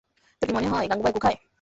[0.41, 1.37] তোর কি মনে হয় গাঙুবাই গু খায়?